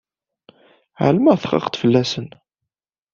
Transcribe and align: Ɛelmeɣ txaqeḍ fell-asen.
Ɛelmeɣ 1.05 1.35
txaqeḍ 1.37 1.75
fell-asen. 1.81 2.27